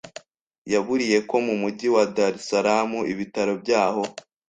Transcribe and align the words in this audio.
yaburiye 0.73 1.17
ko 1.29 1.35
mu 1.45 1.53
mujyi 1.61 1.87
wa 1.95 2.03
Dar 2.15 2.33
es 2.37 2.43
Salaam 2.47 2.91
ibitaro 3.13 3.53
byaho 3.61 4.03